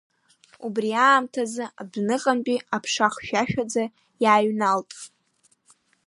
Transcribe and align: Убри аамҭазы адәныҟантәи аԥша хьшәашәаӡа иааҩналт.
Убри 0.65 0.89
аамҭазы 1.05 1.65
адәныҟантәи 1.81 2.65
аԥша 2.75 3.07
хьшәашәаӡа 3.13 3.83
иааҩналт. 4.23 4.91